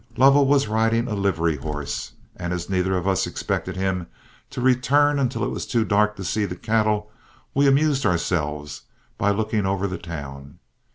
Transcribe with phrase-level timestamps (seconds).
[0.17, 4.07] Lovell was riding a livery horse, and as neither of us expected him
[4.49, 7.11] to return until it was too dark to see the cattle,
[7.53, 8.81] we amused ourselves
[9.19, 10.57] by looking over the town.